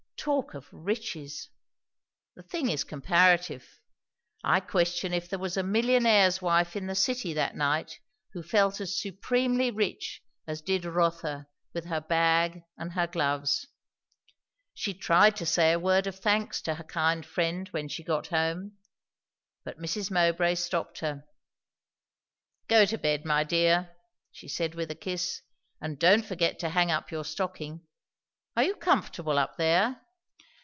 [0.23, 1.49] Talk of riches!
[2.35, 3.79] The thing is comparative.
[4.43, 7.99] I question if there was a millionaire's wife in the city that night
[8.33, 13.65] who felt as supremely rich as did Rotha with her bag and her gloves.
[14.75, 18.27] She tried to say a word of thanks to her kind friend when she got
[18.27, 18.77] home;
[19.63, 20.11] but Mrs.
[20.11, 21.23] Mowbray stopped her.
[22.67, 23.95] "Go to bed, my dear,"
[24.31, 25.41] she said, with a kiss,
[25.81, 27.87] "and don't forget to hang up your stocking.
[28.55, 29.99] Are you comfortable up there?"